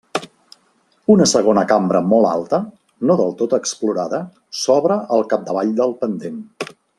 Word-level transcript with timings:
Una 1.15 1.27
segona 1.31 1.63
cambra 1.71 2.01
molt 2.15 2.29
alta, 2.29 2.59
no 3.11 3.19
del 3.21 3.35
tot 3.43 3.55
explorada, 3.61 4.23
s'obre 4.63 4.99
al 5.19 5.27
capdavall 5.35 5.77
del 5.83 5.95
pendent. 6.05 6.43